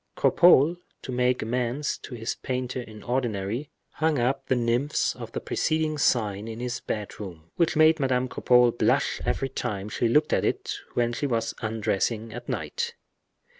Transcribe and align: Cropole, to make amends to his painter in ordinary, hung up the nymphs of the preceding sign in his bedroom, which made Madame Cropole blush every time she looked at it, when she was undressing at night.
Cropole, 0.17 0.77
to 1.03 1.11
make 1.11 1.43
amends 1.43 1.95
to 1.99 2.15
his 2.15 2.33
painter 2.33 2.81
in 2.81 3.03
ordinary, 3.03 3.69
hung 3.91 4.17
up 4.17 4.47
the 4.47 4.55
nymphs 4.55 5.15
of 5.15 5.31
the 5.33 5.39
preceding 5.39 5.99
sign 5.99 6.47
in 6.47 6.59
his 6.59 6.79
bedroom, 6.79 7.51
which 7.57 7.75
made 7.75 7.99
Madame 7.99 8.27
Cropole 8.27 8.75
blush 8.75 9.21
every 9.27 9.49
time 9.49 9.89
she 9.89 10.07
looked 10.07 10.33
at 10.33 10.43
it, 10.43 10.73
when 10.95 11.13
she 11.13 11.27
was 11.27 11.53
undressing 11.61 12.33
at 12.33 12.49
night. 12.49 12.95